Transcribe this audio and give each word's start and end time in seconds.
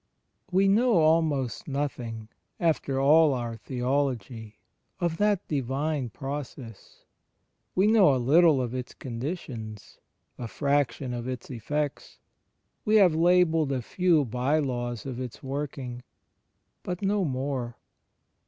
We 0.57 0.67
know 0.67 0.95
almost 0.97 1.67
nothing, 1.67 2.29
after 2.59 2.99
all 2.99 3.35
our 3.35 3.55
theology, 3.55 4.57
of 4.99 5.17
that 5.17 5.47
Divine 5.47 6.09
process; 6.09 7.05
we 7.75 7.85
know 7.85 8.15
a 8.15 8.17
little 8.17 8.63
of 8.63 8.73
its 8.73 8.95
conditions, 8.95 9.99
a 10.39 10.47
fraction 10.47 11.13
of 11.13 11.27
its 11.27 11.51
effects; 11.51 12.17
we 12.83 12.95
have 12.95 13.13
labelled 13.13 13.71
a 13.71 13.83
few 13.83 14.25
by 14.25 14.57
laws 14.57 15.05
of 15.05 15.19
its 15.19 15.43
working; 15.43 16.01
but 16.81 17.03
no 17.03 17.23
more. 17.23 17.77